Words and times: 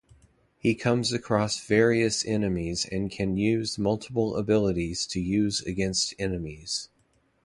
He 0.57 0.73
comes 0.73 1.13
across 1.13 1.63
various 1.63 2.25
enemies 2.25 2.87
and 2.91 3.11
can 3.11 3.37
use 3.37 3.77
multiple 3.77 4.35
abilities 4.35 5.05
to 5.05 5.19
use 5.21 5.61
against 5.61 6.15
enemies. 6.17 6.89